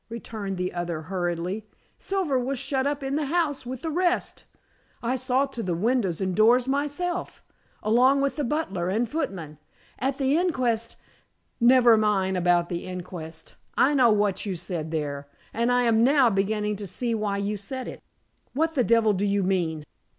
[0.09, 1.63] returned the other hurriedly.
[1.99, 4.45] "Silver was shut up in the house with the rest.
[5.03, 7.43] I saw to the windows and doors myself,
[7.83, 9.59] along with the butler and footmen.
[9.99, 10.95] At the inquest"
[11.75, 13.53] "Never mind about the inquest.
[13.77, 17.55] I know what you said there, and I am now beginning to see why you
[17.55, 18.01] said it."
[18.53, 19.85] "What the devil do you mean?"